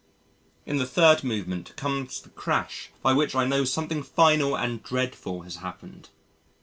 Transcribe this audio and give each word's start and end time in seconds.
In 0.65 0.77
the 0.77 0.87
Third 0.87 1.23
Movement 1.23 1.75
comes 1.75 2.21
the 2.23 2.29
crash 2.31 2.89
by 3.03 3.13
which 3.13 3.35
I 3.35 3.45
know 3.45 3.63
something 3.65 4.01
final 4.01 4.57
and 4.57 4.81
dreadful 4.81 5.41
has 5.43 5.57
happened. 5.57 6.09